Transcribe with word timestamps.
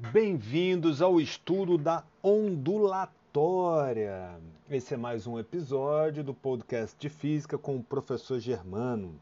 Bem-vindos 0.00 1.02
ao 1.02 1.20
estudo 1.20 1.76
da 1.76 2.04
ondulatória. 2.22 3.10
Esse 4.70 4.94
é 4.94 4.96
mais 4.96 5.26
um 5.26 5.40
episódio 5.40 6.22
do 6.22 6.32
podcast 6.32 6.96
de 6.96 7.08
física 7.08 7.58
com 7.58 7.74
o 7.74 7.82
professor 7.82 8.38
Germano. 8.38 9.20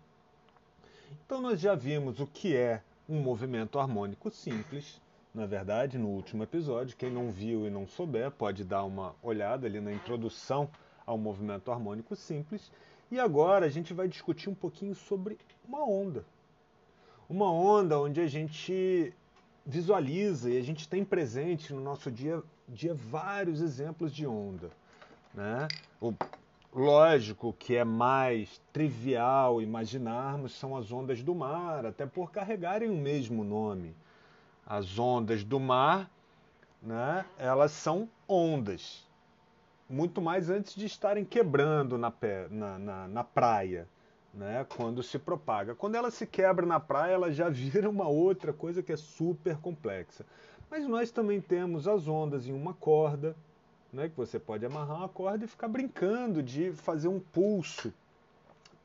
Então, 1.25 1.41
nós 1.41 1.59
já 1.59 1.75
vimos 1.75 2.21
o 2.21 2.27
que 2.27 2.55
é 2.55 2.83
um 3.09 3.23
movimento 3.23 3.79
harmônico 3.79 4.31
simples. 4.31 5.01
Na 5.35 5.47
verdade, 5.47 5.97
no 5.97 6.09
último 6.09 6.43
episódio, 6.43 6.95
quem 6.95 7.11
não 7.11 7.31
viu 7.31 7.67
e 7.67 7.71
não 7.71 7.87
souber 7.87 8.31
pode 8.31 8.63
dar 8.63 8.85
uma 8.85 9.17
olhada 9.23 9.67
ali 9.67 9.81
na 9.81 9.95
introdução 9.95 10.69
ao 11.07 11.17
movimento 11.17 11.73
harmônico 11.73 12.15
simples. 12.15 12.71
E 13.11 13.19
agora 13.19 13.65
a 13.65 13.71
gente 13.71 13.95
vai 13.95 14.09
discutir 14.09 14.51
um 14.51 14.55
pouquinho 14.55 14.95
sobre 14.95 15.39
uma 15.67 15.83
onda. 15.83 16.23
Uma 17.31 17.51
onda 17.51 17.99
onde 17.99 18.21
a 18.21 18.27
gente 18.27 19.15
visualiza 19.67 20.49
e 20.49 20.57
a 20.57 20.63
gente 20.63 20.89
tem 20.89 21.05
presente 21.05 21.73
no 21.75 21.81
nosso 21.81 22.11
dia, 22.11 22.41
dia 22.69 22.95
vários 22.95 23.61
exemplos 23.61 24.15
de 24.15 24.27
onda. 24.27 24.71
Né? 25.35 25.67
O, 26.01 26.15
lógico 26.73 27.53
que 27.53 27.75
é 27.75 27.85
mais 27.85 28.61
trivial 28.73 29.61
imaginarmos 29.61 30.53
são 30.53 30.77
as 30.77 30.93
ondas 30.93 31.23
do 31.23 31.35
mar, 31.35 31.85
até 31.85 32.07
por 32.07 32.31
carregarem 32.31 32.89
o 32.89 32.97
mesmo 32.97 33.43
nome. 33.43 33.95
As 34.65 34.99
ondas 34.99 35.43
do 35.43 35.59
mar, 35.59 36.11
né, 36.83 37.25
elas 37.39 37.73
são 37.73 38.09
ondas, 38.29 39.05
muito 39.89 40.21
mais 40.21 40.51
antes 40.51 40.75
de 40.75 40.87
estarem 40.87 41.25
quebrando 41.25 41.97
na, 41.97 42.13
na, 42.51 42.79
na, 42.79 43.09
na 43.09 43.25
praia 43.25 43.89
né, 44.37 44.67
quando 44.77 45.03
se 45.03 45.19
propaga. 45.19 45.75
Quando 45.75 45.95
ela 45.95 46.11
se 46.11 46.27
quebra 46.27 46.67
na 46.67 46.79
praia, 46.79 47.15
ela 47.15 47.33
já 47.33 47.49
vira 47.51 47.89
uma 47.89 48.07
outra 48.07 48.53
coisa 48.53 48.83
que 48.83 48.93
é 48.93 48.97
super 48.97 49.57
complexa. 49.57 50.25
Mas 50.71 50.87
nós 50.87 51.11
também 51.11 51.41
temos 51.41 51.89
as 51.89 52.07
ondas 52.07 52.47
em 52.47 52.53
uma 52.53 52.75
corda, 52.75 53.35
né, 53.93 54.09
que 54.09 54.17
você 54.17 54.39
pode 54.39 54.67
amarrar 54.67 54.99
uma 54.99 55.09
corda 55.09 55.45
e 55.45 55.49
ficar 55.49 55.69
brincando 55.69 56.43
de 56.43 56.73
fazer 56.73 57.09
um 57.09 57.19
pulso 57.19 57.93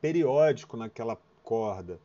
periódico 0.00 0.76
naquela 0.76 1.18
corda. 1.44 2.00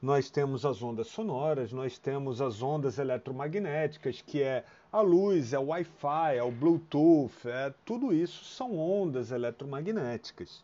Nós 0.00 0.30
temos 0.30 0.64
as 0.64 0.82
ondas 0.82 1.08
sonoras, 1.08 1.72
nós 1.72 1.98
temos 1.98 2.40
as 2.40 2.62
ondas 2.62 2.98
eletromagnéticas, 2.98 4.20
que 4.20 4.42
é 4.42 4.64
a 4.92 5.00
luz, 5.00 5.54
é 5.54 5.58
o 5.58 5.68
Wi-Fi, 5.68 6.36
é 6.36 6.42
o 6.42 6.52
Bluetooth, 6.52 7.32
é, 7.46 7.72
tudo 7.84 8.12
isso 8.12 8.44
são 8.44 8.78
ondas 8.78 9.32
eletromagnéticas. 9.32 10.62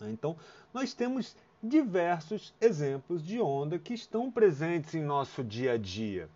Então, 0.00 0.36
nós 0.72 0.94
temos 0.94 1.36
diversos 1.62 2.52
exemplos 2.60 3.22
de 3.22 3.40
onda 3.40 3.78
que 3.78 3.94
estão 3.94 4.30
presentes 4.30 4.94
em 4.94 5.02
nosso 5.02 5.44
dia 5.44 5.72
a 5.72 5.76
dia. 5.76 6.28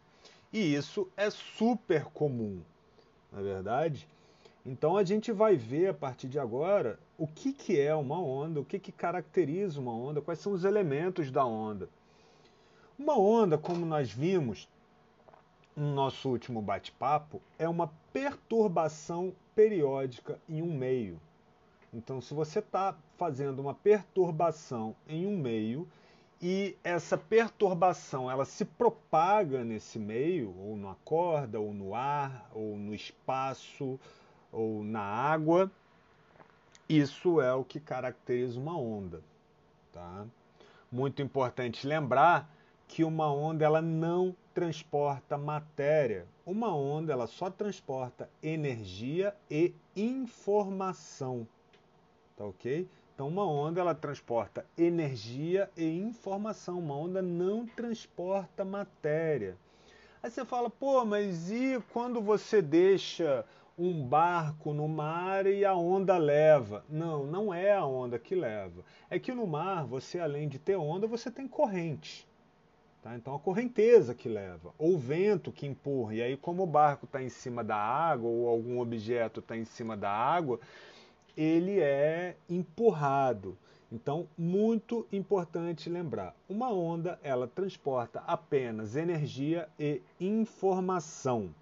E 0.53 0.75
isso 0.75 1.09
é 1.17 1.29
super 1.31 2.05
comum, 2.05 2.61
na 3.33 3.41
é 3.41 3.43
verdade? 3.43 4.09
Então 4.65 4.97
a 4.97 5.05
gente 5.05 5.33
vai 5.33 5.57
ver 5.57 5.89
a 5.89 5.95
partir 5.95 6.29
de 6.29 6.39
agora 6.39 6.99
o 7.19 7.27
que, 7.27 7.53
que 7.53 7.81
é 7.81 7.95
uma 7.95 8.21
onda, 8.21 8.61
o 8.61 8.65
que, 8.65 8.79
que 8.79 8.93
caracteriza 8.93 9.81
uma 9.81 9.93
onda, 9.93 10.21
quais 10.21 10.41
são 10.41 10.53
os 10.53 10.65
elementos 10.65 11.31
da 11.31 11.45
onda. 11.45 11.89
Uma 12.99 13.19
onda, 13.19 13.59
como 13.59 13.85
nós 13.85 14.11
vimos 14.11 14.69
no 15.77 15.95
nosso 15.95 16.29
último 16.29 16.63
bate-papo, 16.63 17.41
é 17.59 17.69
uma 17.69 17.93
perturbação 18.13 19.35
periódica 19.55 20.39
em 20.49 20.63
um 20.63 20.77
meio. 20.77 21.21
Então, 21.97 22.21
se 22.21 22.35
você 22.35 22.59
está 22.59 22.95
fazendo 23.17 23.59
uma 23.59 23.73
perturbação 23.73 24.95
em 25.09 25.27
um 25.27 25.35
meio 25.35 25.89
e 26.43 26.77
essa 26.85 27.17
perturbação 27.17 28.31
ela 28.31 28.45
se 28.45 28.67
propaga 28.67 29.65
nesse 29.65 29.99
meio, 29.99 30.55
ou 30.59 30.77
na 30.77 30.95
corda, 31.07 31.59
ou 31.59 31.73
no 31.73 31.95
ar, 31.95 32.51
ou 32.53 32.77
no 32.77 32.95
espaço, 32.95 33.99
ou 34.53 34.85
na 34.85 35.01
água, 35.01 35.71
isso 36.87 37.41
é 37.41 37.55
o 37.55 37.65
que 37.65 37.81
caracteriza 37.81 38.61
uma 38.61 38.79
onda. 38.79 39.23
Tá? 39.91 40.27
Muito 40.93 41.23
importante 41.23 41.87
lembrar 41.87 42.55
que 42.87 43.05
uma 43.05 43.33
onda 43.33 43.65
ela 43.65 43.81
não 43.81 44.37
transporta 44.53 45.39
matéria. 45.39 46.27
Uma 46.45 46.77
onda 46.77 47.15
ela 47.15 47.27
só 47.27 47.49
transporta 47.49 48.29
energia 48.43 49.35
e 49.51 49.75
informação 49.97 51.49
tá 52.37 52.45
ok? 52.45 52.89
Então 53.15 53.29
uma 53.29 53.47
onda 53.47 53.81
ela 53.81 53.95
transporta 53.95 54.67
energia 54.77 55.71
e 55.77 55.85
informação, 55.85 56.79
uma 56.79 56.95
onda 56.95 57.23
não 57.23 57.67
transporta 57.67 58.65
matéria. 58.65 59.57
Aí 60.23 60.31
você 60.31 60.45
fala, 60.45 60.69
pô, 60.69 61.05
mas 61.05 61.51
e 61.51 61.83
quando 61.93 62.21
você 62.21 62.61
deixa 62.61 63.45
um 63.79 64.07
barco 64.07 64.73
no 64.73 64.89
mar 64.89 65.47
e 65.47 65.65
a 65.65 65.75
onda 65.75 66.17
leva? 66.17 66.85
Não, 66.89 67.27
não 67.27 67.53
é 67.53 67.73
a 67.73 67.85
onda 67.85 68.19
que 68.19 68.35
leva. 68.35 68.85
É 69.09 69.19
que 69.19 69.33
no 69.33 69.47
mar, 69.47 69.87
você 69.87 70.19
além 70.19 70.49
de 70.49 70.59
ter 70.59 70.77
onda, 70.77 71.07
você 71.07 71.31
tem 71.31 71.47
corrente. 71.47 72.27
Tá? 73.03 73.15
Então 73.15 73.35
a 73.35 73.39
correnteza 73.39 74.15
que 74.15 74.29
leva, 74.29 74.75
ou 74.79 74.95
o 74.95 74.99
vento 74.99 75.53
que 75.53 75.67
empurra. 75.67 76.15
E 76.15 76.23
aí, 76.23 76.37
como 76.37 76.65
o 76.65 76.67
barco 76.67 77.07
está 77.07 77.23
em 77.23 77.29
cima 77.29 77.63
da 77.63 77.77
água, 77.77 78.29
ou 78.29 78.49
algum 78.49 78.81
objeto 78.81 79.41
está 79.41 79.57
em 79.57 79.65
cima 79.65 79.97
da 79.97 80.11
água, 80.11 80.59
ele 81.37 81.79
é 81.81 82.37
empurrado. 82.49 83.57
Então, 83.91 84.29
muito 84.37 85.07
importante 85.13 85.89
lembrar, 85.89 86.35
uma 86.49 86.73
onda 86.73 87.19
ela 87.23 87.47
transporta 87.47 88.23
apenas 88.27 88.97
energia 88.97 89.69
e 89.79 90.03
informação. 90.19 91.55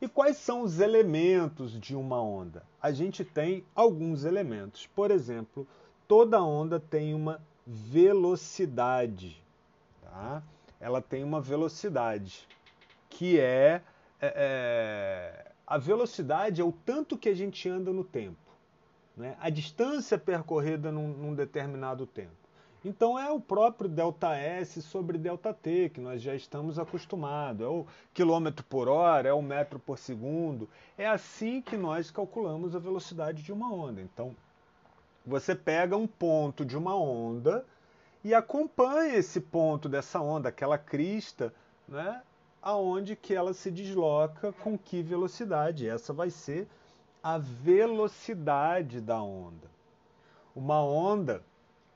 E 0.00 0.08
quais 0.08 0.38
são 0.38 0.62
os 0.62 0.80
elementos 0.80 1.78
de 1.78 1.94
uma 1.94 2.20
onda? 2.22 2.64
A 2.80 2.90
gente 2.90 3.22
tem 3.22 3.64
alguns 3.74 4.24
elementos. 4.24 4.86
Por 4.86 5.10
exemplo, 5.10 5.66
toda 6.08 6.42
onda 6.42 6.80
tem 6.80 7.14
uma 7.14 7.40
velocidade. 7.66 9.42
Tá? 10.02 10.42
Ela 10.80 11.02
tem 11.02 11.22
uma 11.22 11.40
velocidade 11.40 12.48
que 13.10 13.38
é, 13.38 13.82
é, 14.20 14.32
é 14.34 15.50
a 15.70 15.78
velocidade 15.78 16.60
é 16.60 16.64
o 16.64 16.72
tanto 16.72 17.16
que 17.16 17.28
a 17.28 17.34
gente 17.34 17.68
anda 17.68 17.92
no 17.92 18.02
tempo, 18.02 18.36
né? 19.16 19.36
a 19.38 19.48
distância 19.48 20.18
percorrida 20.18 20.90
num, 20.90 21.06
num 21.06 21.32
determinado 21.32 22.08
tempo. 22.08 22.40
Então 22.84 23.16
é 23.16 23.30
o 23.30 23.38
próprio 23.38 23.88
ΔS 23.88 24.84
sobre 24.84 25.16
ΔT, 25.16 25.90
que 25.94 26.00
nós 26.00 26.20
já 26.20 26.34
estamos 26.34 26.76
acostumados. 26.76 27.64
É 27.64 27.68
o 27.68 27.86
quilômetro 28.12 28.64
por 28.64 28.88
hora, 28.88 29.28
é 29.28 29.32
o 29.32 29.42
metro 29.42 29.78
por 29.78 29.96
segundo. 29.96 30.68
É 30.98 31.06
assim 31.06 31.62
que 31.62 31.76
nós 31.76 32.10
calculamos 32.10 32.74
a 32.74 32.80
velocidade 32.80 33.42
de 33.42 33.52
uma 33.52 33.72
onda. 33.72 34.00
Então, 34.00 34.34
você 35.24 35.54
pega 35.54 35.96
um 35.96 36.06
ponto 36.06 36.64
de 36.64 36.76
uma 36.76 36.96
onda 36.96 37.64
e 38.24 38.34
acompanha 38.34 39.14
esse 39.14 39.40
ponto 39.40 39.88
dessa 39.88 40.20
onda, 40.20 40.48
aquela 40.48 40.78
crista, 40.78 41.54
né, 41.86 42.22
aonde 42.62 43.16
que 43.16 43.34
ela 43.34 43.54
se 43.54 43.70
desloca 43.70 44.52
com 44.52 44.78
que 44.78 45.02
velocidade. 45.02 45.88
Essa 45.88 46.12
vai 46.12 46.30
ser 46.30 46.68
a 47.22 47.38
velocidade 47.38 49.00
da 49.00 49.22
onda. 49.22 49.70
Uma 50.54 50.82
onda, 50.82 51.42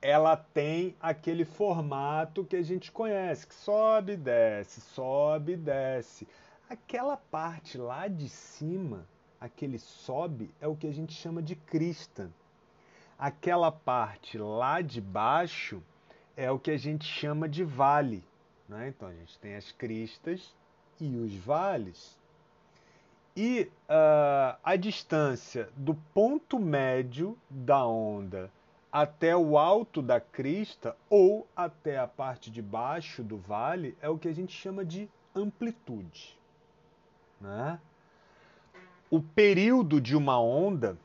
ela 0.01 0.37
tem 0.37 0.95
aquele 0.99 1.45
formato 1.45 2.45
que 2.45 2.55
a 2.55 2.61
gente 2.61 2.91
conhece, 2.91 3.47
que 3.47 3.55
sobe 3.55 4.15
desce, 4.15 4.81
sobe 4.81 5.55
desce. 5.55 6.27
Aquela 6.69 7.17
parte 7.17 7.77
lá 7.77 8.07
de 8.07 8.29
cima, 8.29 9.07
aquele 9.39 9.77
sobe, 9.77 10.51
é 10.61 10.67
o 10.67 10.75
que 10.75 10.87
a 10.87 10.93
gente 10.93 11.13
chama 11.13 11.41
de 11.41 11.55
crista. 11.55 12.31
Aquela 13.17 13.71
parte 13.71 14.37
lá 14.37 14.81
de 14.81 14.99
baixo 14.99 15.81
é 16.35 16.51
o 16.51 16.59
que 16.59 16.71
a 16.71 16.77
gente 16.77 17.05
chama 17.05 17.47
de 17.47 17.63
vale. 17.63 18.23
Né? 18.67 18.89
Então 18.89 19.07
a 19.07 19.13
gente 19.13 19.37
tem 19.39 19.55
as 19.55 19.71
cristas 19.71 20.53
e 20.99 21.15
os 21.15 21.33
vales. 21.35 22.17
E 23.35 23.69
uh, 23.89 24.57
a 24.63 24.75
distância 24.75 25.69
do 25.75 25.93
ponto 26.13 26.57
médio 26.57 27.37
da 27.49 27.85
onda 27.85 28.49
até 28.91 29.35
o 29.35 29.57
alto 29.57 30.01
da 30.01 30.21
crista 30.21 30.95
ou 31.09 31.45
até 31.53 31.99
a 31.99 32.07
parte 32.07 32.49
de 32.49 32.61
baixo 32.61 33.21
do 33.21 33.37
vale 33.37 33.97
é 34.01 34.07
o 34.07 34.17
que 34.17 34.29
a 34.29 34.33
gente 34.33 34.53
chama 34.53 34.85
de 34.85 35.09
amplitude. 35.35 36.39
Né? 37.41 37.77
O 39.11 39.21
período 39.21 39.99
de 39.99 40.15
uma 40.15 40.39
onda 40.39 40.97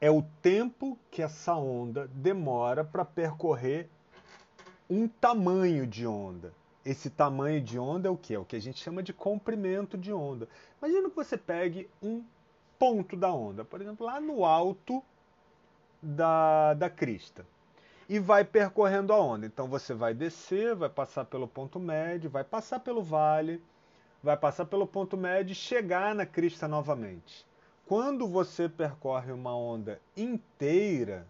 é 0.00 0.10
o 0.10 0.22
tempo 0.40 0.98
que 1.10 1.20
essa 1.20 1.54
onda 1.54 2.08
demora 2.08 2.82
para 2.82 3.04
percorrer 3.04 3.90
um 4.88 5.06
tamanho 5.06 5.86
de 5.86 6.06
onda. 6.06 6.52
Esse 6.84 7.10
tamanho 7.10 7.60
de 7.60 7.78
onda 7.78 8.08
é 8.08 8.10
o 8.10 8.16
que? 8.16 8.34
É 8.34 8.38
o 8.38 8.44
que 8.44 8.56
a 8.56 8.60
gente 8.60 8.82
chama 8.82 9.02
de 9.02 9.12
comprimento 9.12 9.98
de 9.98 10.12
onda. 10.12 10.48
Imagina 10.80 11.10
que 11.10 11.16
você 11.16 11.36
pegue 11.36 11.88
um 12.02 12.24
ponto 12.78 13.16
da 13.16 13.32
onda, 13.32 13.64
por 13.64 13.80
exemplo, 13.80 14.06
lá 14.06 14.20
no 14.20 14.44
alto 14.44 15.02
da, 16.00 16.74
da 16.74 16.88
crista, 16.88 17.44
e 18.08 18.18
vai 18.18 18.44
percorrendo 18.44 19.12
a 19.12 19.20
onda. 19.20 19.44
Então 19.44 19.68
você 19.68 19.92
vai 19.92 20.14
descer, 20.14 20.74
vai 20.74 20.88
passar 20.88 21.24
pelo 21.26 21.46
ponto 21.46 21.78
médio, 21.78 22.30
vai 22.30 22.44
passar 22.44 22.80
pelo 22.80 23.02
vale, 23.02 23.62
vai 24.22 24.36
passar 24.36 24.64
pelo 24.64 24.86
ponto 24.86 25.16
médio 25.16 25.52
e 25.52 25.56
chegar 25.56 26.14
na 26.14 26.24
crista 26.24 26.66
novamente. 26.66 27.46
Quando 27.84 28.26
você 28.26 28.68
percorre 28.68 29.32
uma 29.32 29.54
onda 29.56 30.00
inteira, 30.16 31.26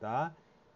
tá? 0.00 0.34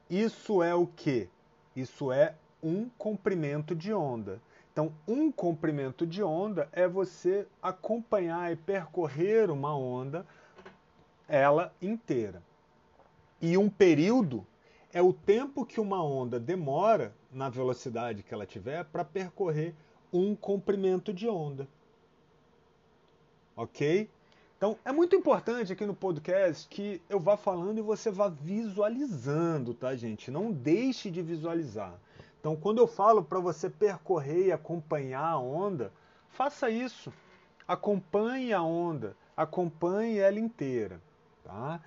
Isso 0.09 0.63
é 0.63 0.75
o 0.75 0.87
que? 0.87 1.29
Isso 1.77 2.11
é 2.11 2.35
um 2.63 2.89
comprimento 2.89 3.75
de 3.75 3.93
onda. 3.93 4.41
Então, 4.73 4.93
um 5.07 5.31
comprimento 5.31 6.07
de 6.07 6.23
onda 6.23 6.69
é 6.73 6.89
você 6.89 7.47
acompanhar 7.63 8.51
e 8.53 8.57
percorrer 8.57 9.51
uma 9.51 9.77
onda, 9.77 10.27
ela 11.29 11.73
inteira. 11.81 12.43
E 13.41 13.57
um 13.57 13.69
período 13.69 14.47
é 14.93 15.03
o 15.03 15.13
tempo 15.13 15.67
que 15.67 15.81
uma 15.81 16.03
onda 16.03 16.41
demora, 16.41 17.15
na 17.31 17.51
velocidade 17.51 18.23
que 18.23 18.33
ela 18.33 18.47
tiver, 18.47 18.85
para 18.87 19.05
percorrer 19.05 19.75
um 20.13 20.35
comprimento 20.35 21.13
de 21.13 21.29
onda. 21.29 21.69
Ok? 23.55 24.09
Então, 24.57 24.79
é 24.87 24.91
muito 24.91 25.15
importante 25.15 25.73
aqui 25.73 25.85
no 25.85 25.95
podcast 25.95 26.67
que 26.69 27.03
eu 27.11 27.21
vá 27.21 27.37
falando 27.37 27.79
e 27.79 27.83
você 27.83 28.11
vá 28.11 28.29
visualizando, 28.29 29.75
tá, 29.75 29.95
gente? 29.95 30.31
Não 30.31 30.51
deixe 30.51 31.11
de 31.11 31.21
visualizar. 31.21 31.93
Então, 32.41 32.57
quando 32.57 32.79
eu 32.79 32.87
falo 32.87 33.23
para 33.23 33.39
você 33.39 33.69
percorrer 33.69 34.47
e 34.47 34.53
acompanhar 34.53 35.33
a 35.33 35.39
onda, 35.39 35.93
faça 36.31 36.71
isso. 36.71 37.13
Acompanhe 37.69 38.55
a 38.55 38.63
onda, 38.63 39.15
acompanhe 39.37 40.19
ela 40.19 40.41
inteira. 40.41 41.03
Tá? 41.45 41.81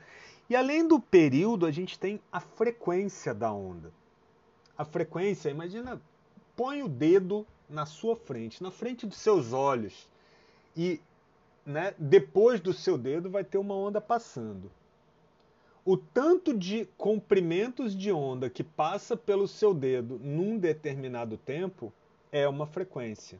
E 0.47 0.55
além 0.55 0.87
do 0.87 0.99
período, 0.99 1.65
a 1.65 1.71
gente 1.71 1.97
tem 1.97 2.21
a 2.31 2.39
frequência 2.39 3.33
da 3.33 3.51
onda. 3.51 3.91
A 4.77 4.85
frequência, 4.85 5.49
imagina, 5.49 5.99
põe 6.55 6.83
o 6.83 6.87
dedo 6.87 7.47
na 7.67 7.87
sua 7.87 8.15
frente, 8.15 8.61
na 8.61 8.69
frente 8.69 9.07
dos 9.07 9.17
seus 9.17 9.53
olhos, 9.53 10.07
e 10.75 11.01
né, 11.69 11.93
depois 11.97 12.59
do 12.59 12.73
seu 12.73 12.97
dedo 12.97 13.29
vai 13.29 13.43
ter 13.43 13.57
uma 13.57 13.75
onda 13.75 14.01
passando 14.01 14.71
o 15.89 15.97
tanto 15.97 16.55
de 16.55 16.85
comprimentos 16.97 17.95
de 17.95 18.11
onda 18.11 18.47
que 18.47 18.63
passa 18.63 19.17
pelo 19.17 19.47
seu 19.47 19.73
dedo 19.73 20.19
num 20.19 20.55
determinado 20.55 21.35
tempo 21.35 21.91
é 22.31 22.47
uma 22.47 22.67
frequência. 22.67 23.39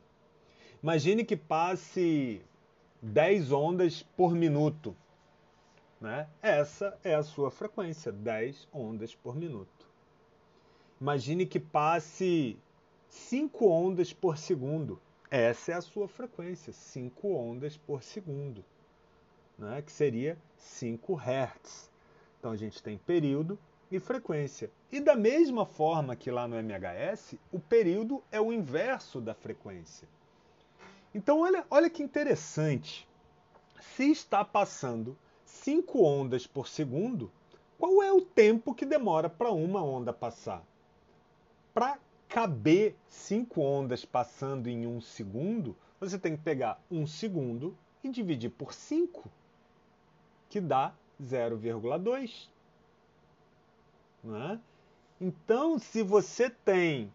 Imagine 0.82 1.24
que 1.24 1.36
passe 1.36 2.42
10 3.04 3.52
ondas 3.52 4.02
por 4.02 4.34
minuto. 4.34 4.96
Né? 6.02 6.28
Essa 6.42 6.98
é 7.04 7.14
a 7.14 7.22
sua 7.22 7.52
frequência, 7.52 8.12
10 8.12 8.68
ondas 8.74 9.14
por 9.14 9.36
minuto. 9.36 9.88
Imagine 11.00 11.46
que 11.46 11.60
passe 11.60 12.58
5 13.10 13.68
ondas 13.68 14.12
por 14.12 14.40
segundo. 14.40 15.00
Essa 15.32 15.74
é 15.74 15.76
a 15.76 15.82
sua 15.82 16.08
frequência, 16.08 16.74
5 16.74 17.36
ondas 17.36 17.78
por 17.78 18.02
segundo, 18.02 18.66
né? 19.58 19.80
que 19.84 19.92
seria 19.92 20.36
5 20.58 21.16
Hz. 21.16 21.92
Então 22.40 22.52
a 22.52 22.56
gente 22.56 22.82
tem 22.82 22.98
período 22.98 23.60
e 23.92 24.00
frequência. 24.00 24.72
E 24.92 25.00
da 25.00 25.16
mesma 25.16 25.68
forma 25.68 26.16
que 26.16 26.32
lá 26.32 26.48
no 26.48 26.56
MHS, 26.56 27.36
o 27.52 27.60
período 27.60 28.24
é 28.32 28.42
o 28.42 28.52
inverso 28.52 29.22
da 29.22 29.36
frequência. 29.36 30.08
Então 31.14 31.42
olha, 31.42 31.64
olha 31.70 31.90
que 31.92 32.02
interessante. 32.02 33.08
Se 33.80 34.10
está 34.10 34.44
passando 34.44 35.16
5 35.46 36.04
ondas 36.04 36.48
por 36.48 36.68
segundo, 36.68 37.32
qual 37.78 38.02
é 38.02 38.12
o 38.12 38.22
tempo 38.22 38.74
que 38.74 38.86
demora 38.86 39.30
para 39.30 39.52
uma 39.52 39.84
onda 39.84 40.12
passar? 40.12 40.64
Para 41.72 42.00
caber 42.30 42.96
5 43.10 43.60
ondas 43.60 44.06
passando 44.06 44.68
em 44.68 44.86
um 44.86 45.02
segundo, 45.02 45.76
você 46.00 46.18
tem 46.18 46.38
que 46.38 46.44
pegar 46.44 46.80
um 46.90 47.06
segundo 47.08 47.76
e 48.04 48.10
dividir 48.10 48.52
por 48.52 48.72
5, 48.72 49.30
que 50.48 50.62
dá 50.62 50.94
0,2. 51.22 52.48
É? 54.24 54.60
Então, 55.20 55.80
se 55.80 56.04
você 56.04 56.50
tem 56.50 57.12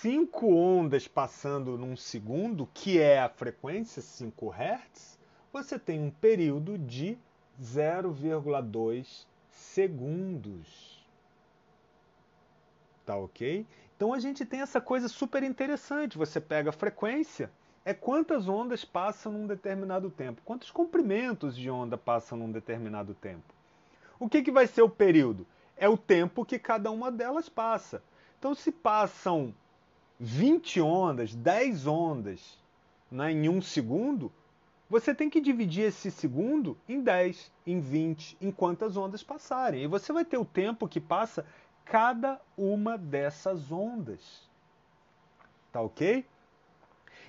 5 0.00 0.54
ondas 0.54 1.06
passando 1.06 1.78
num 1.78 1.96
segundo, 1.96 2.68
que 2.74 2.98
é 2.98 3.20
a 3.20 3.28
frequência 3.28 4.02
5 4.02 4.50
Hz, 4.50 5.18
você 5.52 5.78
tem 5.78 6.00
um 6.00 6.10
período 6.10 6.76
de 6.76 7.16
0,2 7.62 9.24
segundos. 9.48 10.93
Tá 13.04 13.16
ok? 13.16 13.66
Então 13.96 14.12
a 14.12 14.18
gente 14.18 14.44
tem 14.44 14.60
essa 14.60 14.80
coisa 14.80 15.08
super 15.08 15.42
interessante. 15.42 16.18
Você 16.18 16.40
pega 16.40 16.70
a 16.70 16.72
frequência 16.72 17.50
é 17.84 17.92
quantas 17.92 18.48
ondas 18.48 18.84
passam 18.84 19.30
num 19.30 19.46
determinado 19.46 20.10
tempo, 20.10 20.40
quantos 20.42 20.70
comprimentos 20.70 21.54
de 21.54 21.70
onda 21.70 21.98
passam 21.98 22.38
num 22.38 22.50
determinado 22.50 23.12
tempo. 23.12 23.52
O 24.18 24.28
que, 24.28 24.42
que 24.42 24.50
vai 24.50 24.66
ser 24.66 24.80
o 24.82 24.88
período? 24.88 25.46
É 25.76 25.88
o 25.88 25.98
tempo 25.98 26.46
que 26.46 26.58
cada 26.58 26.90
uma 26.90 27.12
delas 27.12 27.48
passa. 27.48 28.02
Então, 28.38 28.54
se 28.54 28.72
passam 28.72 29.54
20 30.18 30.80
ondas, 30.80 31.34
10 31.34 31.86
ondas 31.86 32.58
né, 33.10 33.32
em 33.32 33.48
um 33.48 33.60
segundo, 33.60 34.32
você 34.88 35.14
tem 35.14 35.28
que 35.28 35.40
dividir 35.40 35.86
esse 35.86 36.10
segundo 36.10 36.78
em 36.88 37.00
10, 37.00 37.52
em 37.66 37.80
20, 37.80 38.38
em 38.40 38.50
quantas 38.50 38.96
ondas 38.96 39.22
passarem. 39.22 39.82
E 39.82 39.86
você 39.86 40.12
vai 40.12 40.24
ter 40.24 40.38
o 40.38 40.44
tempo 40.44 40.88
que 40.88 41.00
passa 41.00 41.44
cada 41.84 42.40
uma 42.56 42.96
dessas 42.96 43.70
ondas. 43.70 44.48
Tá 45.72 45.80
ok? 45.80 46.24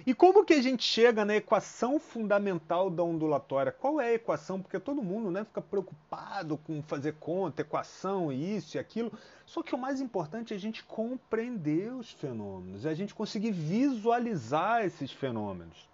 E 0.06 0.14
como 0.14 0.44
que 0.44 0.54
a 0.54 0.62
gente 0.62 0.84
chega 0.84 1.24
na 1.24 1.36
equação 1.36 2.00
fundamental 2.00 2.90
da 2.90 3.04
ondulatória? 3.04 3.72
Qual 3.72 4.02
é 4.02 4.10
a 4.10 4.14
equação? 4.14 4.62
Porque 4.62 4.80
todo 4.80 5.02
mundo 5.02 5.32
né, 5.32 5.44
fica 5.44 5.62
preocupado 5.62 6.58
com 6.58 6.82
fazer 6.84 7.14
conta, 7.14 7.62
equação, 7.62 8.32
isso 8.32 8.78
e 8.78 8.80
aquilo. 8.80 9.12
Só 9.46 9.64
que 9.64 9.74
o 9.74 9.78
mais 9.78 10.02
importante 10.02 10.54
é 10.54 10.58
a 10.58 10.60
gente 10.60 10.84
compreender 10.84 11.94
os 11.94 12.12
fenômenos, 12.12 12.86
é 12.86 12.90
a 12.90 12.96
gente 12.96 13.16
conseguir 13.16 13.52
visualizar 13.52 14.84
esses 14.84 15.12
fenômenos. 15.12 15.88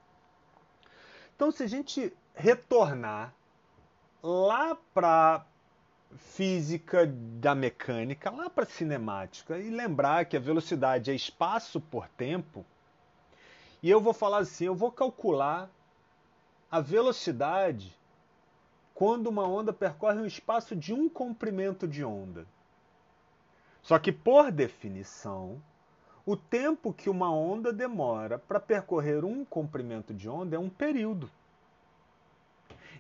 Então, 1.36 1.52
se 1.52 1.64
a 1.64 1.68
gente 1.68 2.14
retornar 2.34 3.34
lá 4.24 4.76
para 4.94 5.46
física 6.16 7.08
da 7.08 7.56
mecânica, 7.56 8.30
lá 8.30 8.50
para 8.50 8.66
cinemática, 8.66 9.58
e 9.58 9.70
lembrar 9.70 10.26
que 10.26 10.38
a 10.38 10.40
velocidade 10.40 11.12
é 11.12 11.16
espaço 11.16 11.80
por 11.80 12.08
tempo, 12.10 12.66
e 13.82 13.90
eu 13.90 14.00
vou 14.00 14.14
falar 14.14 14.40
assim: 14.40 14.66
eu 14.66 14.76
vou 14.76 14.92
calcular 14.92 15.70
a 16.70 16.80
velocidade 16.80 17.98
quando 18.94 19.28
uma 19.28 19.48
onda 19.48 19.74
percorre 19.74 20.20
um 20.20 20.26
espaço 20.26 20.76
de 20.76 20.94
um 20.94 21.10
comprimento 21.10 21.88
de 21.88 22.04
onda. 22.04 22.46
Só 23.82 23.98
que, 23.98 24.12
por 24.12 24.52
definição, 24.52 25.62
o 26.24 26.38
tempo 26.38 26.94
que 26.94 27.10
uma 27.10 27.34
onda 27.34 27.74
demora 27.74 28.38
para 28.38 28.60
percorrer 28.60 29.26
um 29.26 29.44
comprimento 29.44 30.14
de 30.14 30.30
onda 30.30 30.56
é 30.56 30.60
um 30.60 30.70
período. 30.70 31.32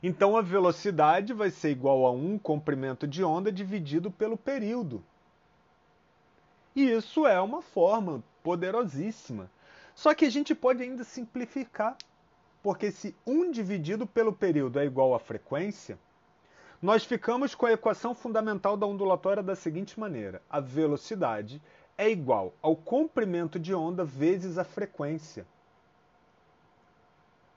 Então 0.01 0.35
a 0.35 0.41
velocidade 0.41 1.33
vai 1.33 1.49
ser 1.49 1.71
igual 1.71 2.05
a 2.05 2.11
um 2.11 2.37
comprimento 2.37 3.07
de 3.07 3.23
onda 3.23 3.51
dividido 3.51 4.09
pelo 4.09 4.37
período. 4.37 5.03
E 6.75 6.89
isso 6.89 7.27
é 7.27 7.39
uma 7.39 7.61
forma 7.61 8.23
poderosíssima 8.41 9.49
só 9.95 10.13
que 10.13 10.25
a 10.25 10.29
gente 10.29 10.55
pode 10.55 10.81
ainda 10.81 11.03
simplificar, 11.03 11.97
porque 12.63 12.91
se 12.91 13.15
1 13.25 13.51
dividido 13.51 14.07
pelo 14.07 14.33
período 14.33 14.79
é 14.79 14.85
igual 14.85 15.13
à 15.13 15.19
frequência, 15.19 15.97
nós 16.81 17.03
ficamos 17.03 17.53
com 17.53 17.65
a 17.65 17.73
equação 17.73 18.15
fundamental 18.15 18.75
da 18.75 18.85
ondulatória 18.85 19.43
da 19.43 19.55
seguinte 19.55 19.99
maneira: 19.99 20.41
a 20.49 20.59
velocidade 20.59 21.61
é 21.97 22.09
igual 22.09 22.53
ao 22.61 22.75
comprimento 22.75 23.59
de 23.59 23.73
onda 23.73 24.03
vezes 24.03 24.57
a 24.57 24.63
frequência. 24.63 25.45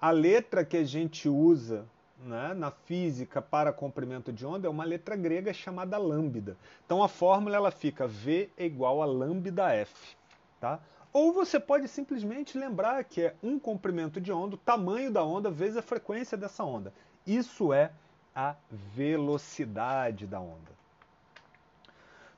A 0.00 0.10
letra 0.10 0.64
que 0.64 0.76
a 0.76 0.84
gente 0.84 1.28
usa 1.28 1.86
né, 2.24 2.54
na 2.54 2.70
física 2.70 3.40
para 3.42 3.72
comprimento 3.72 4.32
de 4.32 4.46
onda 4.46 4.66
é 4.66 4.70
uma 4.70 4.84
letra 4.84 5.14
grega 5.14 5.52
chamada 5.52 5.98
lambda. 5.98 6.56
Então 6.84 7.02
a 7.02 7.08
fórmula 7.08 7.56
ela 7.56 7.70
fica 7.70 8.06
V 8.06 8.50
é 8.56 8.64
igual 8.64 9.02
a 9.02 9.04
lambda 9.04 9.72
F. 9.72 10.16
Tá? 10.60 10.80
Ou 11.12 11.32
você 11.32 11.60
pode 11.60 11.86
simplesmente 11.86 12.58
lembrar 12.58 13.04
que 13.04 13.22
é 13.22 13.34
um 13.42 13.58
comprimento 13.58 14.20
de 14.20 14.32
onda, 14.32 14.56
o 14.56 14.58
tamanho 14.58 15.12
da 15.12 15.22
onda 15.22 15.50
vezes 15.50 15.76
a 15.76 15.82
frequência 15.82 16.36
dessa 16.36 16.64
onda. 16.64 16.92
Isso 17.26 17.72
é 17.72 17.92
a 18.34 18.56
velocidade 18.70 20.26
da 20.26 20.40
onda. 20.40 20.74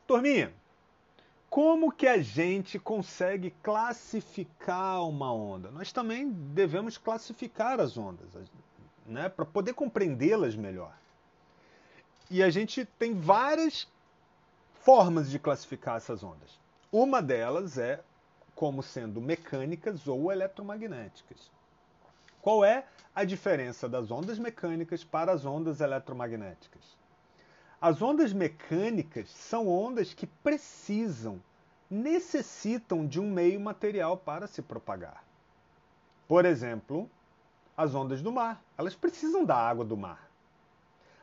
Turminha, 0.06 0.52
como 1.48 1.90
que 1.90 2.06
a 2.06 2.18
gente 2.18 2.78
consegue 2.78 3.50
classificar 3.62 5.02
uma 5.08 5.32
onda? 5.32 5.70
Nós 5.70 5.90
também 5.90 6.30
devemos 6.30 6.98
classificar 6.98 7.80
as 7.80 7.96
ondas, 7.96 8.28
né, 9.06 9.28
para 9.28 9.44
poder 9.44 9.74
compreendê-las 9.74 10.54
melhor. 10.54 10.92
E 12.30 12.42
a 12.42 12.50
gente 12.50 12.84
tem 12.84 13.14
várias 13.14 13.88
formas 14.82 15.30
de 15.30 15.38
classificar 15.38 15.96
essas 15.96 16.22
ondas. 16.22 16.58
Uma 16.90 17.22
delas 17.22 17.78
é 17.78 18.00
como 18.54 18.82
sendo 18.82 19.20
mecânicas 19.20 20.08
ou 20.08 20.32
eletromagnéticas. 20.32 21.50
Qual 22.40 22.64
é 22.64 22.84
a 23.14 23.24
diferença 23.24 23.88
das 23.88 24.10
ondas 24.10 24.38
mecânicas 24.38 25.04
para 25.04 25.32
as 25.32 25.44
ondas 25.44 25.80
eletromagnéticas? 25.80 26.82
As 27.80 28.00
ondas 28.00 28.32
mecânicas 28.32 29.28
são 29.30 29.68
ondas 29.68 30.14
que 30.14 30.26
precisam, 30.26 31.42
necessitam 31.90 33.06
de 33.06 33.20
um 33.20 33.30
meio 33.30 33.60
material 33.60 34.16
para 34.16 34.46
se 34.46 34.62
propagar. 34.62 35.22
Por 36.26 36.44
exemplo, 36.44 37.10
as 37.76 37.94
ondas 37.94 38.22
do 38.22 38.32
mar, 38.32 38.62
elas 38.78 38.94
precisam 38.94 39.44
da 39.44 39.56
água 39.56 39.84
do 39.84 39.96
mar. 39.96 40.30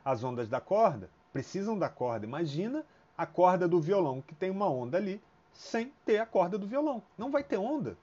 As 0.05 0.23
ondas 0.23 0.47
da 0.47 0.61
corda 0.61 1.09
precisam 1.31 1.77
da 1.77 1.89
corda. 1.89 2.25
Imagina 2.25 2.85
a 3.17 3.25
corda 3.25 3.67
do 3.67 3.81
violão, 3.81 4.21
que 4.21 4.35
tem 4.35 4.51
uma 4.51 4.69
onda 4.69 4.97
ali, 4.97 5.21
sem 5.51 5.91
ter 6.05 6.19
a 6.19 6.25
corda 6.25 6.57
do 6.57 6.67
violão. 6.67 7.01
Não 7.17 7.31
vai 7.31 7.43
ter 7.43 7.57
onda. 7.57 7.97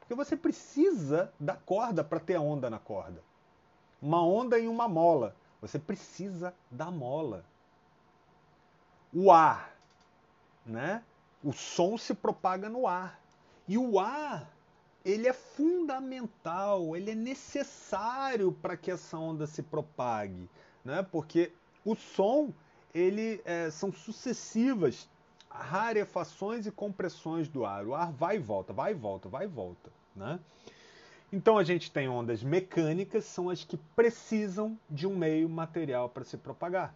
Porque 0.00 0.14
você 0.14 0.36
precisa 0.36 1.32
da 1.38 1.54
corda 1.54 2.02
para 2.02 2.18
ter 2.18 2.34
a 2.34 2.40
onda 2.40 2.68
na 2.68 2.78
corda. 2.78 3.22
Uma 4.02 4.24
onda 4.24 4.58
em 4.58 4.66
uma 4.66 4.88
mola. 4.88 5.36
Você 5.60 5.78
precisa 5.78 6.54
da 6.70 6.90
mola. 6.90 7.44
O 9.12 9.30
ar, 9.30 9.72
né? 10.64 11.02
O 11.42 11.52
som 11.52 11.96
se 11.96 12.14
propaga 12.14 12.68
no 12.68 12.86
ar. 12.86 13.20
E 13.68 13.78
o 13.78 13.98
ar 14.00 14.50
ele 15.04 15.26
é 15.26 15.32
fundamental, 15.32 16.96
ele 16.96 17.12
é 17.12 17.14
necessário 17.14 18.52
para 18.52 18.76
que 18.76 18.90
essa 18.90 19.16
onda 19.16 19.46
se 19.46 19.62
propague, 19.62 20.48
né? 20.84 21.06
Porque 21.10 21.52
o 21.84 21.94
som 21.94 22.52
ele 22.94 23.40
é, 23.44 23.70
são 23.70 23.92
sucessivas 23.92 25.08
rarefações 25.48 26.66
e 26.66 26.70
compressões 26.70 27.48
do 27.48 27.64
ar. 27.64 27.86
O 27.86 27.94
ar 27.94 28.12
vai 28.12 28.36
e 28.36 28.38
volta, 28.38 28.72
vai 28.72 28.92
e 28.92 28.94
volta, 28.94 29.28
vai 29.28 29.44
e 29.44 29.48
volta, 29.48 29.90
né? 30.14 30.38
Então 31.32 31.56
a 31.58 31.64
gente 31.64 31.90
tem 31.90 32.08
ondas 32.08 32.42
mecânicas, 32.42 33.24
são 33.24 33.48
as 33.48 33.64
que 33.64 33.76
precisam 33.94 34.76
de 34.88 35.06
um 35.06 35.16
meio 35.16 35.48
material 35.48 36.08
para 36.08 36.24
se 36.24 36.36
propagar. 36.36 36.92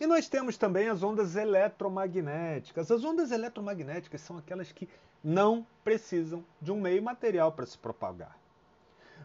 E 0.00 0.06
nós 0.06 0.28
temos 0.28 0.56
também 0.56 0.88
as 0.88 1.02
ondas 1.02 1.36
eletromagnéticas. 1.36 2.90
As 2.90 3.04
ondas 3.04 3.30
eletromagnéticas 3.30 4.20
são 4.20 4.38
aquelas 4.38 4.70
que 4.70 4.88
não 5.22 5.66
precisam 5.84 6.44
de 6.60 6.70
um 6.70 6.80
meio 6.80 7.02
material 7.02 7.52
para 7.52 7.66
se 7.66 7.76
propagar. 7.76 8.36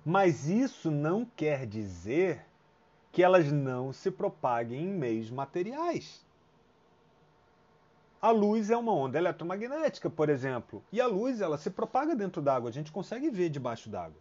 Mas 0.05 0.47
isso 0.47 0.91
não 0.91 1.25
quer 1.25 1.65
dizer 1.65 2.45
que 3.11 3.23
elas 3.23 3.51
não 3.51 3.93
se 3.93 4.09
propaguem 4.09 4.81
em 4.81 4.93
meios 4.93 5.29
materiais. 5.29 6.25
A 8.21 8.31
luz 8.31 8.69
é 8.69 8.77
uma 8.77 8.93
onda 8.93 9.17
eletromagnética, 9.17 10.09
por 10.09 10.29
exemplo, 10.29 10.83
e 10.91 10.99
a 10.99 11.07
luz 11.07 11.41
ela 11.41 11.57
se 11.57 11.69
propaga 11.69 12.15
dentro 12.15 12.41
d'água, 12.41 12.69
a 12.69 12.73
gente 12.73 12.91
consegue 12.91 13.29
ver 13.29 13.49
debaixo 13.49 13.89
d'água. 13.89 14.19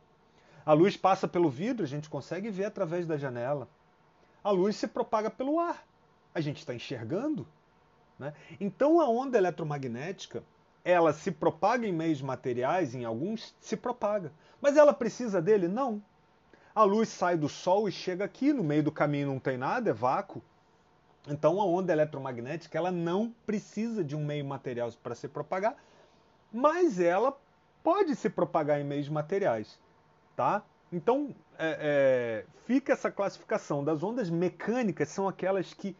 A 0.66 0.72
luz 0.72 0.96
passa 0.96 1.26
pelo 1.26 1.48
vidro, 1.48 1.84
a 1.84 1.88
gente 1.88 2.10
consegue 2.10 2.50
ver 2.50 2.64
através 2.64 3.06
da 3.06 3.16
janela. 3.16 3.68
A 4.42 4.50
luz 4.50 4.76
se 4.76 4.86
propaga 4.88 5.30
pelo 5.30 5.58
ar, 5.58 5.86
a 6.34 6.40
gente 6.40 6.58
está 6.58 6.74
enxergando. 6.74 7.46
Né? 8.18 8.34
Então 8.60 9.00
a 9.00 9.08
onda 9.08 9.38
eletromagnética 9.38 10.42
ela 10.84 11.12
se 11.12 11.30
propaga 11.30 11.86
em 11.86 11.92
meios 11.92 12.20
materiais, 12.20 12.94
em 12.94 13.04
alguns 13.04 13.54
se 13.60 13.76
propaga. 13.76 14.32
Mas 14.60 14.76
ela 14.76 14.92
precisa 14.92 15.40
dele? 15.40 15.68
Não. 15.68 16.02
A 16.74 16.84
luz 16.84 17.08
sai 17.08 17.36
do 17.36 17.48
Sol 17.48 17.88
e 17.88 17.92
chega 17.92 18.24
aqui, 18.24 18.52
no 18.52 18.64
meio 18.64 18.82
do 18.82 18.92
caminho 18.92 19.28
não 19.28 19.38
tem 19.38 19.58
nada, 19.58 19.90
é 19.90 19.92
vácuo. 19.92 20.42
Então 21.28 21.60
a 21.60 21.64
onda 21.64 21.92
eletromagnética 21.92 22.76
ela 22.76 22.90
não 22.90 23.32
precisa 23.46 24.02
de 24.02 24.16
um 24.16 24.24
meio 24.24 24.44
material 24.44 24.90
para 25.02 25.14
se 25.14 25.28
propagar, 25.28 25.76
mas 26.52 26.98
ela 26.98 27.38
pode 27.82 28.16
se 28.16 28.28
propagar 28.28 28.80
em 28.80 28.84
meios 28.84 29.08
materiais, 29.08 29.78
tá? 30.34 30.64
Então 30.92 31.34
é, 31.58 31.78
é, 31.80 32.46
fica 32.66 32.92
essa 32.92 33.10
classificação 33.10 33.84
das 33.84 34.02
ondas 34.02 34.28
mecânicas 34.30 35.08
são 35.10 35.28
aquelas 35.28 35.72
que 35.72 35.96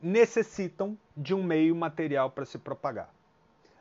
necessitam 0.00 0.98
de 1.16 1.34
um 1.34 1.42
meio 1.42 1.74
material 1.74 2.30
para 2.30 2.44
se 2.44 2.58
propagar. 2.58 3.15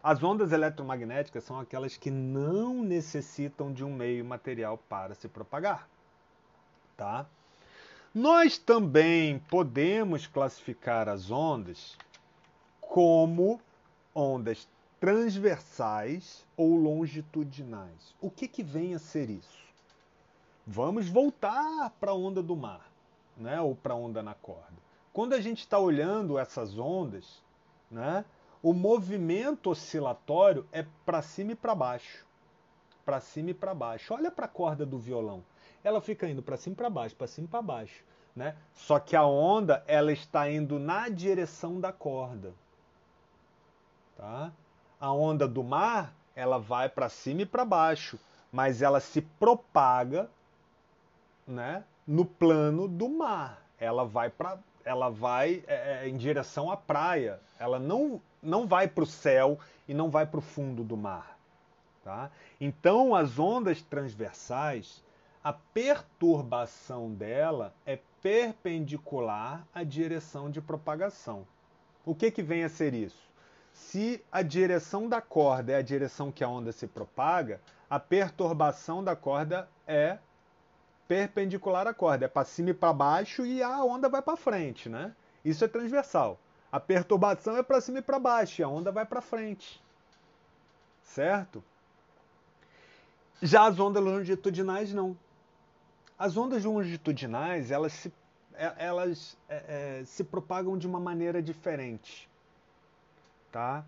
As 0.05 0.21
ondas 0.21 0.51
eletromagnéticas 0.51 1.43
são 1.45 1.59
aquelas 1.59 1.97
que 1.97 2.11
não 2.11 2.83
necessitam 2.83 3.73
de 3.73 3.83
um 3.83 3.91
meio 3.91 4.23
material 4.23 4.77
para 4.77 5.15
se 5.15 5.27
propagar. 5.27 5.89
Tá? 6.95 7.25
Nós 8.13 8.55
também 8.55 9.39
podemos 9.49 10.27
classificar 10.27 11.09
as 11.09 11.31
ondas 11.31 11.97
como 12.79 13.59
ondas 14.13 14.67
transversais 14.99 16.45
ou 16.55 16.75
longitudinais. 16.75 18.13
O 18.21 18.29
que, 18.29 18.47
que 18.47 18.61
vem 18.61 18.93
a 18.93 18.99
ser 18.99 19.31
isso? 19.31 19.65
Vamos 20.67 21.09
voltar 21.09 21.89
para 21.99 22.11
a 22.11 22.15
onda 22.15 22.43
do 22.43 22.55
mar, 22.55 22.91
né? 23.35 23.59
ou 23.59 23.75
para 23.75 23.95
a 23.95 23.97
onda 23.97 24.21
na 24.21 24.35
corda. 24.35 24.77
Quando 25.11 25.33
a 25.33 25.41
gente 25.41 25.61
está 25.61 25.79
olhando 25.79 26.37
essas 26.37 26.77
ondas, 26.77 27.41
né? 27.89 28.23
O 28.65 28.73
movimento 28.73 29.69
oscilatório 29.69 30.65
é 30.71 30.83
para 31.05 31.21
cima 31.21 31.51
e 31.51 31.55
para 31.55 31.75
baixo. 31.75 32.25
Para 33.05 33.19
cima 33.19 33.51
e 33.51 33.53
para 33.53 33.75
baixo. 33.75 34.11
Olha 34.11 34.31
para 34.31 34.45
a 34.45 34.49
corda 34.49 34.83
do 34.83 34.97
violão. 34.97 35.45
Ela 35.83 36.01
fica 36.01 36.27
indo 36.27 36.41
para 36.41 36.57
cima 36.57 36.73
e 36.73 36.75
para 36.75 36.89
baixo, 36.89 37.15
para 37.15 37.27
cima 37.27 37.45
e 37.45 37.47
para 37.47 37.61
baixo, 37.61 38.03
né? 38.35 38.55
Só 38.73 38.97
que 38.97 39.15
a 39.15 39.23
onda 39.23 39.83
ela 39.85 40.11
está 40.11 40.49
indo 40.49 40.79
na 40.79 41.09
direção 41.09 41.79
da 41.79 41.93
corda. 41.93 42.55
Tá? 44.17 44.51
A 44.99 45.13
onda 45.13 45.47
do 45.47 45.63
mar, 45.63 46.15
ela 46.35 46.57
vai 46.57 46.89
para 46.89 47.07
cima 47.07 47.43
e 47.43 47.45
para 47.45 47.63
baixo, 47.63 48.19
mas 48.51 48.81
ela 48.81 48.99
se 48.99 49.21
propaga, 49.21 50.27
né, 51.45 51.83
no 52.07 52.25
plano 52.25 52.87
do 52.87 53.07
mar. 53.09 53.61
Ela 53.77 54.03
vai 54.03 54.31
para 54.31 54.57
ela 54.85 55.09
vai 55.09 55.63
é, 55.67 56.03
é, 56.03 56.07
em 56.07 56.15
direção 56.15 56.71
à 56.71 56.77
praia. 56.77 57.39
Ela 57.59 57.79
não, 57.79 58.21
não 58.45 58.67
vai 58.67 58.87
para 58.87 59.03
o 59.03 59.07
céu 59.07 59.59
e 59.87 59.93
não 59.93 60.09
vai 60.09 60.25
para 60.25 60.39
o 60.39 60.41
fundo 60.41 60.83
do 60.83 60.95
mar. 60.95 61.37
Tá? 62.03 62.29
Então, 62.61 63.15
as 63.15 63.39
ondas 63.39 63.81
transversais, 63.81 65.03
a 65.43 65.51
perturbação 65.51 67.11
dela 67.11 67.73
é 67.85 67.99
perpendicular 68.21 69.67
à 69.73 69.83
direção 69.83 70.49
de 70.49 70.61
propagação. 70.61 71.47
O 72.05 72.13
que, 72.13 72.29
que 72.29 72.43
vem 72.43 72.63
a 72.63 72.69
ser 72.69 72.93
isso? 72.93 73.25
Se 73.73 74.23
a 74.31 74.41
direção 74.41 75.09
da 75.09 75.19
corda 75.19 75.73
é 75.73 75.75
a 75.75 75.81
direção 75.81 76.31
que 76.31 76.43
a 76.43 76.47
onda 76.47 76.71
se 76.71 76.87
propaga, 76.87 77.59
a 77.89 77.99
perturbação 77.99 79.03
da 79.03 79.15
corda 79.15 79.67
é 79.87 80.19
perpendicular 81.07 81.87
à 81.87 81.93
corda, 81.93 82.25
é 82.25 82.27
para 82.27 82.45
cima 82.45 82.69
e 82.69 82.73
para 82.73 82.93
baixo 82.93 83.45
e 83.45 83.61
a 83.61 83.83
onda 83.83 84.07
vai 84.07 84.21
para 84.21 84.37
frente, 84.37 84.89
né? 84.89 85.13
Isso 85.43 85.63
é 85.63 85.67
transversal. 85.67 86.39
A 86.75 86.79
perturbação 86.81 87.55
é 87.55 87.63
para 87.63 87.79
cima 87.79 87.99
e 87.99 88.01
para 88.01 88.19
baixo 88.19 88.59
e 88.59 88.63
a 88.63 88.67
onda 88.67 88.91
vai 88.91 89.05
para 89.05 89.21
frente. 89.21 89.81
Certo? 91.01 91.63
Já 93.41 93.65
as 93.65 93.79
ondas 93.79 94.03
longitudinais 94.03 94.93
não. 94.93 95.17
As 96.19 96.35
ondas 96.35 96.65
longitudinais, 96.65 97.71
elas 97.71 97.93
se, 97.93 98.13
é, 98.55 98.73
elas, 98.77 99.37
é, 99.47 100.01
é, 100.01 100.05
se 100.05 100.21
propagam 100.21 100.77
de 100.77 100.85
uma 100.85 100.99
maneira 100.99 101.41
diferente. 101.41 102.29
Tá? 103.53 103.85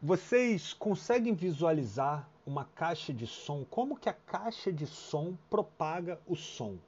Vocês 0.00 0.72
conseguem 0.72 1.34
visualizar 1.34 2.28
uma 2.46 2.66
caixa 2.66 3.12
de 3.12 3.26
som, 3.26 3.64
como 3.68 3.96
que 3.96 4.08
a 4.08 4.12
caixa 4.14 4.72
de 4.72 4.86
som 4.86 5.36
propaga 5.50 6.20
o 6.24 6.36
som. 6.36 6.78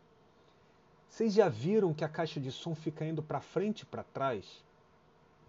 Vocês 1.14 1.32
já 1.32 1.48
viram 1.48 1.94
que 1.94 2.04
a 2.04 2.08
caixa 2.08 2.40
de 2.40 2.50
som 2.50 2.74
fica 2.74 3.04
indo 3.04 3.22
para 3.22 3.40
frente 3.40 3.82
e 3.82 3.86
para 3.86 4.02
trás? 4.02 4.64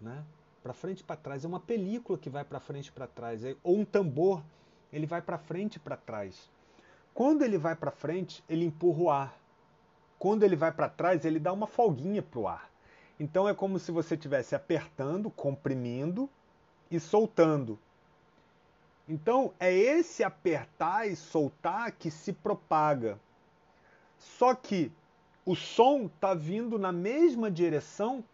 Né? 0.00 0.22
Para 0.62 0.72
frente 0.72 1.00
e 1.00 1.02
para 1.02 1.16
trás. 1.16 1.44
É 1.44 1.48
uma 1.48 1.58
película 1.58 2.16
que 2.16 2.30
vai 2.30 2.44
para 2.44 2.60
frente 2.60 2.86
e 2.86 2.92
para 2.92 3.08
trás. 3.08 3.44
É, 3.44 3.56
ou 3.64 3.78
um 3.78 3.84
tambor, 3.84 4.44
ele 4.92 5.06
vai 5.06 5.20
para 5.20 5.36
frente 5.36 5.74
e 5.74 5.78
para 5.80 5.96
trás. 5.96 6.48
Quando 7.12 7.42
ele 7.42 7.58
vai 7.58 7.74
para 7.74 7.90
frente, 7.90 8.44
ele 8.48 8.64
empurra 8.64 9.02
o 9.02 9.10
ar. 9.10 9.40
Quando 10.20 10.44
ele 10.44 10.54
vai 10.54 10.70
para 10.70 10.88
trás, 10.88 11.24
ele 11.24 11.40
dá 11.40 11.52
uma 11.52 11.66
folguinha 11.66 12.22
para 12.22 12.38
o 12.38 12.46
ar. 12.46 12.70
Então 13.18 13.48
é 13.48 13.52
como 13.52 13.80
se 13.80 13.90
você 13.90 14.14
estivesse 14.14 14.54
apertando, 14.54 15.32
comprimindo 15.32 16.30
e 16.88 17.00
soltando. 17.00 17.76
Então, 19.08 19.52
é 19.58 19.74
esse 19.74 20.22
apertar 20.22 21.08
e 21.08 21.16
soltar 21.16 21.90
que 21.90 22.08
se 22.08 22.32
propaga. 22.32 23.18
Só 24.16 24.54
que 24.54 24.92
o 25.46 25.54
som 25.54 26.06
está 26.06 26.34
vindo 26.34 26.76
na 26.76 26.90
mesma 26.90 27.48
direção 27.48 28.24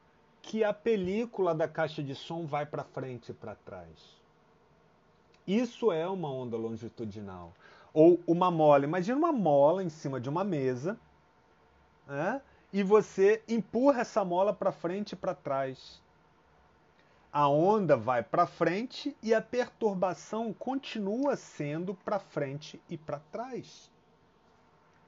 que 0.41 0.65
a 0.65 0.73
película 0.73 1.55
da 1.55 1.69
caixa 1.69 2.03
de 2.03 2.15
som 2.15 2.47
vai 2.47 2.65
para 2.65 2.83
frente 2.83 3.31
e 3.31 3.35
para 3.35 3.55
trás. 3.55 4.21
Isso 5.47 5.93
é 5.93 6.09
uma 6.09 6.33
onda 6.33 6.57
longitudinal. 6.57 7.53
Ou 7.93 8.19
uma 8.27 8.51
mola. 8.51 8.85
Imagina 8.85 9.19
uma 9.19 9.31
mola 9.31 9.85
em 9.85 9.91
cima 9.91 10.19
de 10.19 10.31
uma 10.31 10.43
mesa 10.43 10.99
né? 12.07 12.41
e 12.73 12.83
você 12.83 13.43
empurra 13.47 14.01
essa 14.01 14.25
mola 14.25 14.55
para 14.55 14.73
frente 14.73 15.13
e 15.13 15.17
para 15.17 15.35
trás. 15.35 16.01
a 17.31 17.47
onda 17.47 17.97
vai 17.97 18.23
para 18.23 18.47
frente 18.47 19.15
e 19.23 19.35
a 19.35 19.43
perturbação 19.43 20.53
continua 20.53 21.37
sendo 21.37 21.95
para 21.95 22.19
frente 22.19 22.81
e 22.89 22.97
para 22.97 23.19
trás. 23.31 23.91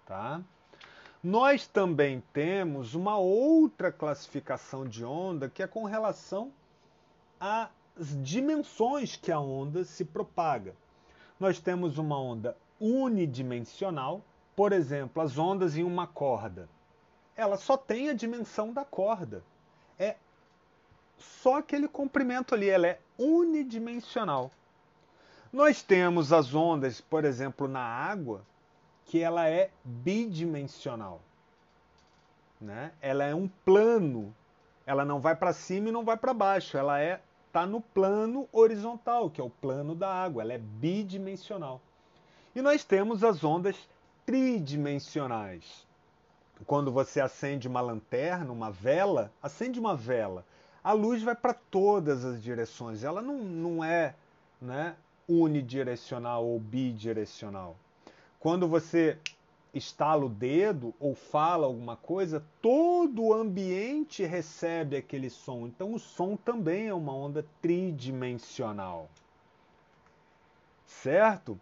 Tá? 0.07 0.43
Nós 1.25 1.67
também 1.67 2.23
temos 2.35 2.95
uma 2.95 3.17
outra 3.17 3.91
classificação 3.91 4.87
de 4.87 5.03
onda 5.03 5.49
que 5.49 5.63
é 5.63 5.67
com 5.67 5.85
relação 5.85 6.53
às 7.41 7.71
dimensões 8.23 9.17
que 9.17 9.33
a 9.33 9.41
onda 9.41 9.85
se 9.85 10.05
propaga. 10.05 10.75
Nós 11.41 11.59
temos 11.59 11.97
uma 11.97 12.21
onda 12.21 12.55
unidimensional, 12.79 14.21
por 14.55 14.71
exemplo, 14.71 15.23
as 15.23 15.39
ondas 15.39 15.79
em 15.79 15.83
uma 15.83 16.07
corda. 16.07 16.69
Ela 17.35 17.57
só 17.57 17.75
tem 17.75 18.11
a 18.11 18.15
dimensão 18.15 18.71
da 18.71 18.85
corda. 18.85 19.43
É 19.99 20.17
só 21.17 21.57
aquele 21.57 21.89
comprimento 21.89 22.55
ali, 22.55 22.69
ela 22.69 22.87
é 22.87 23.01
unidimensional. 23.17 24.51
Nós 25.51 25.83
temos 25.83 26.35
as 26.35 26.55
ondas, 26.55 27.01
por 27.01 27.25
exemplo, 27.25 27.67
na 27.67 27.81
água, 27.81 28.45
que 29.07 29.21
ela 29.21 29.49
é 29.49 29.71
bidimensional. 29.85 31.21
Né? 32.61 32.93
Ela 33.01 33.25
é 33.25 33.35
um 33.35 33.49
plano. 33.65 34.35
Ela 34.87 35.05
não 35.05 35.21
vai 35.21 35.35
para 35.35 35.53
cima 35.53 35.89
e 35.89 35.93
não 35.93 36.05
vai 36.05 36.17
para 36.17 36.35
baixo. 36.35 36.77
Ela 36.77 37.01
é 37.01 37.21
tá 37.53 37.65
no 37.65 37.81
plano 37.81 38.49
horizontal, 38.53 39.31
que 39.31 39.41
é 39.41 39.45
o 39.45 39.51
plano 39.51 39.95
da 39.95 40.13
água. 40.13 40.43
Ela 40.43 40.55
é 40.55 40.59
bidimensional. 40.59 41.81
E 42.55 42.61
nós 42.61 42.85
temos 42.85 43.23
as 43.23 43.45
ondas 43.45 43.77
tridimensionais. 44.27 45.87
Quando 46.67 46.91
você 46.91 47.21
acende 47.21 47.69
uma 47.69 47.81
lanterna, 47.81 48.53
uma 48.53 48.71
vela, 48.71 49.31
acende 49.43 49.79
uma 49.79 49.97
vela 49.97 50.45
a 50.85 50.93
luz 50.93 51.23
vai 51.23 51.35
para 51.35 51.55
todas 51.55 52.27
as 52.27 52.43
direções. 52.43 53.03
Ela 53.03 53.23
não, 53.23 53.39
não 53.39 53.83
é 53.83 54.15
né, 54.61 54.95
unidirecional 55.27 56.45
ou 56.45 56.61
bidirecional. 56.61 57.75
Quando 58.45 58.69
você 58.69 59.17
estala 59.73 60.27
o 60.27 60.29
dedo 60.29 60.93
ou 61.01 61.15
fala 61.15 61.65
alguma 61.65 61.97
coisa, 61.97 62.45
todo 62.61 63.23
o 63.23 63.33
ambiente 63.33 64.23
recebe 64.23 64.99
aquele 64.99 65.31
som. 65.31 65.67
Então 65.67 65.95
o 65.95 65.99
som 65.99 66.37
também 66.37 66.89
é 66.89 66.93
uma 66.93 67.15
onda 67.15 67.47
tridimensional. 67.63 69.09
Certo? 70.85 71.59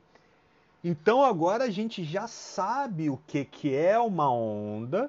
Então 0.82 1.22
agora 1.22 1.62
a 1.62 1.70
gente 1.70 2.02
já 2.02 2.26
sabe 2.26 3.08
o 3.08 3.16
que, 3.28 3.44
que 3.44 3.72
é 3.72 3.96
uma 3.96 4.28
onda 4.28 5.08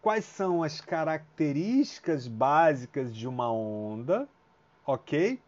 quais 0.00 0.24
são 0.24 0.62
as 0.62 0.80
características 0.80 2.28
básicas 2.28 3.12
de 3.12 3.26
uma 3.26 3.50
onda, 3.50 4.28
ok? 4.86 5.42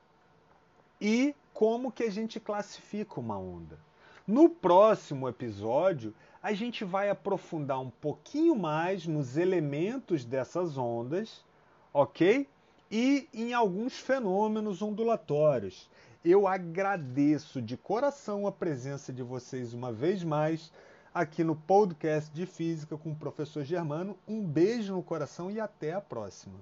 E 1.01 1.33
como 1.53 1.93
que 1.93 2.03
a 2.03 2.11
gente 2.11 2.41
classifica 2.41 3.21
uma 3.21 3.39
onda. 3.39 3.79
No 4.27 4.49
próximo 4.49 5.29
episódio, 5.29 6.15
a 6.43 6.55
gente 6.55 6.83
vai 6.83 7.11
aprofundar 7.11 7.79
um 7.79 7.91
pouquinho 7.91 8.57
mais 8.57 9.07
nos 9.07 9.37
elementos 9.37 10.25
dessas 10.25 10.79
ondas, 10.79 11.45
ok? 11.93 12.49
E 12.91 13.29
em 13.35 13.53
alguns 13.53 13.99
fenômenos 13.99 14.81
ondulatórios. 14.81 15.91
Eu 16.25 16.49
agradeço 16.49 17.61
de 17.61 17.77
coração 17.77 18.47
a 18.47 18.53
presença 18.53 19.13
de 19.13 19.23
vocês 19.23 19.75
uma 19.75 19.93
vez 19.93 20.25
mais 20.25 20.73
aqui 21.13 21.45
no 21.45 21.55
podcast 21.55 22.33
de 22.33 22.47
Física 22.47 22.97
com 22.97 23.11
o 23.11 23.17
professor 23.17 23.63
Germano. 23.63 24.17
Um 24.27 24.43
beijo 24.43 24.95
no 24.95 25.03
coração 25.03 25.51
e 25.51 25.61
até 25.61 25.93
a 25.93 26.01
próxima. 26.01 26.55